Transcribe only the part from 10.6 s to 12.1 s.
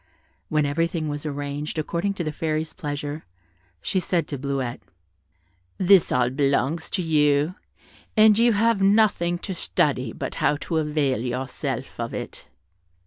to avail yourself